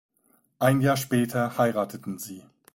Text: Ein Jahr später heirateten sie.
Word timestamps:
Ein 0.57 0.81
Jahr 0.81 0.97
später 0.97 1.59
heirateten 1.59 2.17
sie. 2.17 2.41